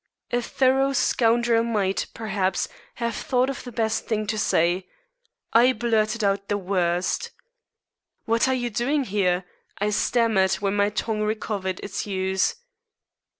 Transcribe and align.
A 0.31 0.41
thorough 0.41 0.93
scoundrel 0.93 1.63
might, 1.63 2.07
perhaps, 2.15 2.67
have 2.95 3.13
thought 3.15 3.51
of 3.51 3.63
the 3.63 3.71
best 3.71 4.07
thing 4.07 4.25
to 4.25 4.37
say. 4.39 4.87
I 5.53 5.73
blurted 5.73 6.23
out 6.23 6.47
the 6.47 6.57
worst. 6.57 7.29
"What 8.25 8.47
are 8.47 8.55
you 8.55 8.71
doing 8.71 9.03
here?" 9.03 9.45
I 9.77 9.91
stammered 9.91 10.55
when 10.55 10.75
my 10.75 10.89
tongue 10.89 11.21
recovered 11.21 11.79
its 11.83 12.07
use. 12.07 12.55